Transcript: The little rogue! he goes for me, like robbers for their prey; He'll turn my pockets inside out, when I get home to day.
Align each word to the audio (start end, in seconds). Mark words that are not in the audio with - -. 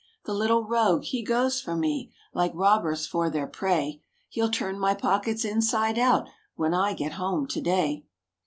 The 0.25 0.33
little 0.33 0.63
rogue! 0.65 1.03
he 1.03 1.21
goes 1.21 1.61
for 1.61 1.75
me, 1.75 2.11
like 2.33 2.53
robbers 2.55 3.05
for 3.05 3.29
their 3.29 3.45
prey; 3.45 4.01
He'll 4.29 4.49
turn 4.49 4.79
my 4.79 4.95
pockets 4.95 5.45
inside 5.45 5.99
out, 5.99 6.27
when 6.55 6.73
I 6.73 6.95
get 6.95 7.11
home 7.21 7.45
to 7.45 7.61
day. 7.61 8.07